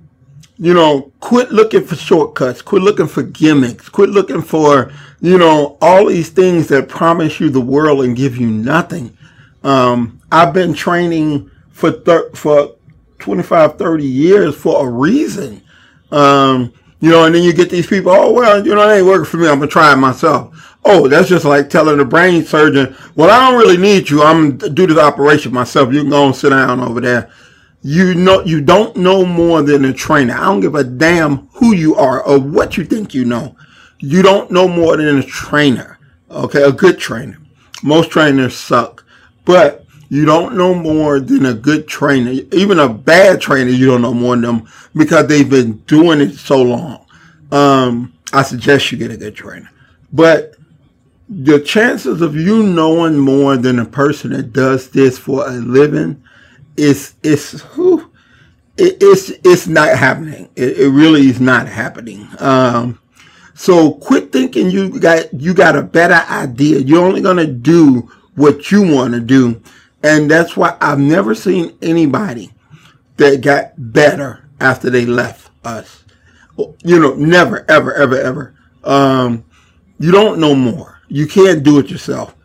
you 0.58 0.72
know, 0.72 1.12
quit 1.20 1.50
looking 1.52 1.84
for 1.84 1.96
shortcuts, 1.96 2.62
quit 2.62 2.82
looking 2.82 3.08
for 3.08 3.22
gimmicks, 3.22 3.88
quit 3.88 4.10
looking 4.10 4.42
for, 4.42 4.92
you 5.20 5.36
know, 5.38 5.76
all 5.80 6.06
these 6.06 6.30
things 6.30 6.68
that 6.68 6.88
promise 6.88 7.40
you 7.40 7.50
the 7.50 7.60
world 7.60 8.04
and 8.04 8.16
give 8.16 8.36
you 8.36 8.46
nothing. 8.46 9.16
Um, 9.62 10.20
I've 10.32 10.54
been 10.54 10.72
training 10.72 11.50
for 11.70 11.92
thir- 11.92 12.30
for 12.34 12.76
25, 13.18 13.76
30 13.78 14.04
years 14.04 14.54
for 14.54 14.86
a 14.86 14.90
reason. 14.90 15.62
Um, 16.10 16.72
you 17.00 17.10
know, 17.10 17.25
and 17.25 17.34
then 17.34 17.42
you 17.42 17.52
get 17.52 17.68
these 17.68 17.86
people, 17.86 18.12
oh, 18.12 18.32
well, 18.32 18.64
you 18.66 18.75
know, 18.75 18.88
it 18.88 18.98
ain't 18.98 19.06
working 19.06 19.26
for 19.26 19.36
me. 19.36 19.48
I'm 19.48 19.58
going 19.58 19.68
to 19.68 19.72
try 19.72 19.92
it 19.92 19.96
myself. 19.96 20.78
Oh, 20.84 21.08
that's 21.08 21.28
just 21.28 21.44
like 21.44 21.68
telling 21.68 21.98
the 21.98 22.04
brain 22.04 22.44
surgeon, 22.44 22.96
well, 23.16 23.30
I 23.30 23.50
don't 23.50 23.58
really 23.60 23.76
need 23.76 24.08
you. 24.08 24.22
I'm 24.22 24.56
going 24.56 24.58
to 24.60 24.70
do 24.70 24.86
this 24.86 24.98
operation 24.98 25.52
myself. 25.52 25.92
You 25.92 26.00
can 26.00 26.10
go 26.10 26.26
and 26.26 26.36
sit 26.36 26.50
down 26.50 26.80
over 26.80 27.00
there. 27.00 27.30
You 27.88 28.16
know, 28.16 28.43
you 28.43 28.62
don't 28.62 28.97
know 28.97 29.25
more 29.25 29.62
than 29.62 29.85
a 29.85 29.93
trainer. 29.93 30.35
I 30.35 30.47
don't 30.47 30.59
give 30.59 30.75
a 30.75 30.83
damn 30.83 31.47
who 31.52 31.73
you 31.73 31.95
are 31.95 32.21
or 32.21 32.37
what 32.37 32.76
you 32.76 32.85
think 32.85 33.14
you 33.14 33.25
know. 33.25 33.55
You 34.00 34.23
don't 34.23 34.50
know 34.50 34.66
more 34.66 34.97
than 34.97 35.19
a 35.19 35.23
trainer. 35.23 35.97
Okay. 36.28 36.64
A 36.64 36.73
good 36.73 36.99
trainer. 36.99 37.38
Most 37.85 38.11
trainers 38.11 38.57
suck, 38.57 39.05
but 39.45 39.85
you 40.09 40.25
don't 40.25 40.57
know 40.57 40.75
more 40.75 41.21
than 41.21 41.47
a 41.47 41.55
good 41.55 41.87
trainer. 41.87 42.33
Even 42.50 42.81
a 42.81 42.88
bad 42.88 43.40
trainer, 43.40 43.71
you 43.71 43.87
don't 43.87 44.02
know 44.02 44.14
more 44.14 44.35
than 44.35 44.43
them 44.43 44.69
because 44.97 45.28
they've 45.28 45.49
been 45.49 45.75
doing 45.87 46.21
it 46.21 46.35
so 46.35 46.61
long. 46.61 47.07
Um, 47.52 48.12
I 48.33 48.43
suggest 48.43 48.90
you 48.90 48.99
get 48.99 49.12
a 49.12 49.16
good 49.16 49.37
trainer. 49.37 49.71
But 50.12 50.57
the 51.28 51.61
chances 51.61 52.21
of 52.21 52.35
you 52.35 52.64
knowing 52.64 53.16
more 53.16 53.57
than 53.57 53.78
a 53.78 53.87
person 53.87 54.33
that 54.33 54.52
does 54.52 54.90
this 54.90 55.19
for 55.19 55.47
a 55.47 55.52
living 55.52 56.25
is 56.76 57.14
it's 57.23 57.61
whew, 57.75 58.11
it, 58.76 58.99
it's 59.00 59.30
it's 59.45 59.66
not 59.66 59.97
happening. 59.97 60.49
It, 60.56 60.78
it, 60.78 60.88
really 60.90 61.28
is 61.28 61.40
not 61.40 61.68
happening. 61.68 62.28
Um, 62.38 62.99
so 63.54 63.92
quit 63.92 64.33
thinking 64.33 64.71
you 64.71 64.99
got 65.00 65.33
you 65.35 65.54
got 65.54 65.76
a 65.76 65.83
better 65.83 66.25
idea. 66.30 66.80
You're 66.80 67.04
only 67.04 67.23
gonna 67.23 67.47
do 67.47 68.11
what 68.35 68.71
you 68.71 68.95
want 68.95 69.14
to 69.14 69.21
do 69.21 69.62
and 70.06 70.30
that's 70.30 70.56
why 70.56 70.76
I've 70.80 71.00
never 71.00 71.35
seen 71.35 71.76
anybody 71.83 72.52
that 73.16 73.40
got 73.40 73.73
better 73.76 74.49
after 74.61 74.88
they 74.88 75.04
left 75.04 75.50
us. 75.64 76.04
You 76.85 77.00
know, 77.00 77.14
never, 77.14 77.68
ever, 77.68 77.92
ever, 77.92 78.16
ever. 78.16 78.54
Um, 78.85 79.45
you 79.99 80.12
don't 80.12 80.38
know 80.38 80.54
more. 80.54 81.00
You 81.09 81.26
can't 81.26 81.64
do 81.64 81.80
it 81.80 81.90
yourself. 81.90 82.37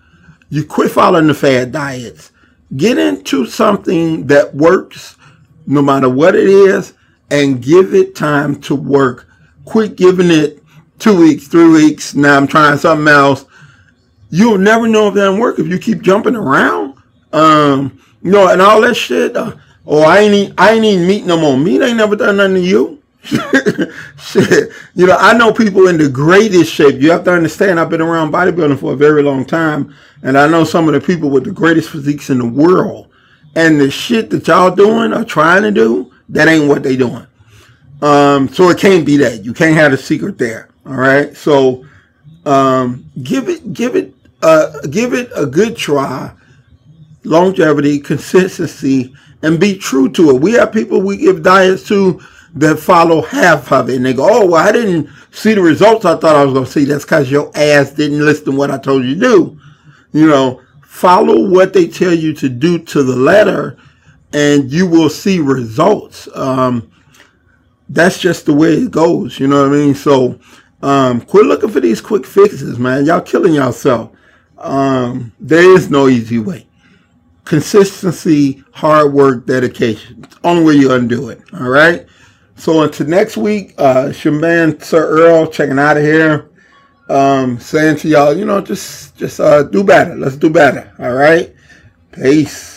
you 0.49 0.65
quit 0.65 0.91
following 0.91 1.27
the 1.27 1.35
fad 1.35 1.71
diets. 1.71 2.30
Get 2.75 2.97
into 2.97 3.45
something 3.45 4.27
that 4.27 4.53
works 4.55 5.17
no 5.67 5.81
matter 5.81 6.09
what 6.09 6.35
it 6.35 6.47
is 6.47 6.93
and 7.29 7.61
give 7.61 7.93
it 7.93 8.15
time 8.15 8.59
to 8.61 8.75
work. 8.75 9.27
Quit 9.65 9.95
giving 9.95 10.31
it 10.31 10.63
two 10.99 11.17
weeks, 11.17 11.47
three 11.47 11.67
weeks. 11.67 12.13
Now 12.13 12.37
I'm 12.37 12.47
trying 12.47 12.77
something 12.77 13.07
else. 13.07 13.45
You'll 14.29 14.57
never 14.57 14.87
know 14.87 15.09
if 15.09 15.15
that 15.15 15.33
work 15.37 15.59
if 15.59 15.67
you 15.67 15.77
keep 15.79 16.01
jumping 16.01 16.35
around. 16.35 16.95
Um, 17.33 17.99
you 18.21 18.31
know, 18.31 18.49
and 18.49 18.61
all 18.61 18.81
that 18.81 18.95
shit. 18.95 19.35
Uh, 19.35 19.55
oh, 19.85 20.03
I 20.03 20.19
ain't 20.19 20.53
I 20.57 20.71
ain't 20.73 20.85
eating 20.85 21.07
meat 21.07 21.25
no 21.25 21.37
more. 21.37 21.57
Meat 21.57 21.81
ain't 21.81 21.97
never 21.97 22.15
done 22.15 22.37
nothing 22.37 22.55
to 22.55 22.61
you. 22.61 23.00
shit. 23.23 24.71
You 24.95 25.07
know, 25.07 25.17
I 25.19 25.33
know 25.37 25.53
people 25.53 25.87
in 25.87 25.97
the 25.97 26.09
greatest 26.09 26.73
shape. 26.73 26.99
You 26.99 27.11
have 27.11 27.23
to 27.25 27.33
understand, 27.33 27.79
I've 27.79 27.89
been 27.89 28.01
around 28.01 28.31
bodybuilding 28.31 28.79
for 28.79 28.93
a 28.93 28.95
very 28.95 29.21
long 29.21 29.45
time, 29.45 29.93
and 30.23 30.37
I 30.37 30.47
know 30.47 30.63
some 30.63 30.87
of 30.87 30.93
the 30.93 31.01
people 31.01 31.29
with 31.29 31.43
the 31.43 31.51
greatest 31.51 31.89
physiques 31.89 32.29
in 32.29 32.39
the 32.39 32.47
world. 32.47 33.07
And 33.55 33.79
the 33.79 33.91
shit 33.91 34.29
that 34.29 34.47
y'all 34.47 34.73
doing 34.73 35.13
or 35.13 35.25
trying 35.25 35.63
to 35.63 35.71
do, 35.71 36.11
that 36.29 36.47
ain't 36.47 36.69
what 36.69 36.83
they 36.83 36.95
doing. 36.95 37.27
Um, 38.01 38.47
so 38.47 38.69
it 38.69 38.79
can't 38.79 39.05
be 39.05 39.17
that. 39.17 39.43
You 39.43 39.53
can't 39.53 39.75
have 39.75 39.93
a 39.93 39.97
secret 39.97 40.37
there. 40.37 40.69
All 40.85 40.93
right. 40.93 41.35
So 41.35 41.85
um, 42.45 43.05
give 43.21 43.49
it, 43.49 43.73
give 43.73 43.95
it, 43.95 44.13
uh, 44.41 44.79
give 44.89 45.13
it 45.13 45.29
a 45.35 45.45
good 45.45 45.75
try. 45.75 46.31
Longevity, 47.23 47.99
consistency, 47.99 49.13
and 49.43 49.59
be 49.59 49.77
true 49.77 50.09
to 50.09 50.31
it. 50.31 50.41
We 50.41 50.53
have 50.53 50.71
people 50.71 51.01
we 51.01 51.17
give 51.17 51.43
diets 51.43 51.87
to 51.89 52.21
that 52.55 52.79
follow 52.79 53.21
half 53.21 53.71
of 53.71 53.89
it, 53.89 53.95
and 53.95 54.05
they 54.05 54.13
go, 54.13 54.27
"Oh, 54.29 54.45
well, 54.45 54.67
I 54.67 54.71
didn't 54.71 55.09
see 55.31 55.53
the 55.53 55.61
results 55.61 56.05
I 56.05 56.15
thought 56.17 56.35
I 56.35 56.43
was 56.43 56.53
going 56.53 56.65
to 56.65 56.71
see." 56.71 56.85
That's 56.85 57.05
because 57.05 57.31
your 57.31 57.51
ass 57.55 57.91
didn't 57.91 58.25
listen 58.25 58.45
to 58.45 58.51
what 58.51 58.71
I 58.71 58.77
told 58.77 59.03
you 59.05 59.15
to 59.15 59.19
do. 59.19 59.59
You 60.11 60.27
know, 60.27 60.61
follow 60.83 61.47
what 61.49 61.73
they 61.73 61.87
tell 61.87 62.13
you 62.13 62.33
to 62.33 62.49
do 62.49 62.79
to 62.79 63.03
the 63.03 63.15
letter, 63.15 63.77
and 64.33 64.71
you 64.71 64.87
will 64.87 65.09
see 65.09 65.39
results. 65.39 66.27
Um, 66.35 66.91
that's 67.89 68.19
just 68.19 68.45
the 68.45 68.53
way 68.53 68.73
it 68.73 68.91
goes. 68.91 69.39
You 69.39 69.47
know 69.47 69.63
what 69.63 69.73
I 69.73 69.75
mean? 69.77 69.95
So 69.95 70.39
um, 70.81 71.21
quit 71.21 71.45
looking 71.45 71.69
for 71.69 71.79
these 71.79 72.01
quick 72.01 72.25
fixes, 72.25 72.79
man. 72.79 73.05
Y'all 73.05 73.21
killing 73.21 73.53
yourself. 73.53 74.11
Um, 74.57 75.31
there 75.39 75.75
is 75.75 75.89
no 75.89 76.07
easy 76.07 76.39
way. 76.39 76.67
Consistency, 77.45 78.63
hard 78.71 79.13
work, 79.13 79.45
dedication. 79.45 80.25
only 80.43 80.63
way 80.63 80.73
you 80.73 80.91
undo 80.91 81.29
it. 81.29 81.41
All 81.53 81.69
right. 81.69 82.05
So 82.61 82.83
until 82.83 83.07
next 83.07 83.37
week, 83.37 83.73
uh, 83.79 84.09
it's 84.11 84.23
your 84.23 84.35
man 84.35 84.79
Sir 84.79 85.03
Earl 85.03 85.47
checking 85.47 85.79
out 85.79 85.97
of 85.97 86.03
here. 86.03 86.51
Um, 87.09 87.59
saying 87.59 87.97
to 87.97 88.07
y'all, 88.07 88.37
you 88.37 88.45
know, 88.45 88.61
just 88.61 89.17
just 89.17 89.39
uh, 89.39 89.63
do 89.63 89.83
better. 89.83 90.13
Let's 90.15 90.35
do 90.35 90.47
better. 90.47 90.93
All 90.99 91.11
right. 91.11 91.55
Peace. 92.11 92.70